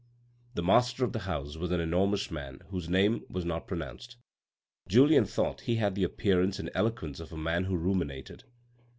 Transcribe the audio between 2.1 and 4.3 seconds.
man whose name was not pronounced.